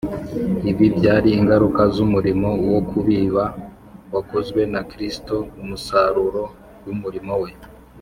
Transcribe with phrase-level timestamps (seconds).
[0.71, 3.43] Ibi byari ingaruka z’umurimo wo kubiba
[4.13, 6.41] wakozwe na Kristo, umusaruro
[6.85, 7.51] w’umurimo we.